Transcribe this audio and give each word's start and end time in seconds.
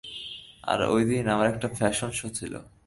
আর 0.63 0.79
ঐদিন 0.93 1.25
আমার 1.27 1.47
একটা 1.47 1.67
ফ্যাশান 1.77 2.11
শো 2.11 2.27
ছিলো। 2.37 2.59